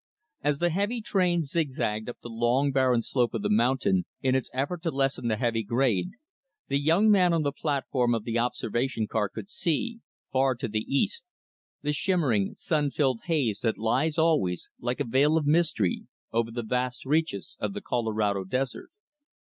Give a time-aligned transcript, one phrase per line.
[0.41, 4.49] As the heavy train zigzagged up the long, barren slope of the mountain, in its
[4.51, 6.09] effort to lessen the heavy grade,
[6.69, 9.99] the young man on the platform of the observation car could see,
[10.31, 11.25] far to the east,
[11.83, 16.63] the shimmering, sun filled haze that lies, always, like a veil of mystery, over the
[16.63, 18.89] vast reaches of the Colorado Desert.